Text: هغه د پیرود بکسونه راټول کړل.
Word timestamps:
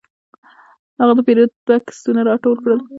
هغه 0.99 1.13
د 1.17 1.19
پیرود 1.27 1.51
بکسونه 1.67 2.21
راټول 2.29 2.55
کړل. 2.63 2.79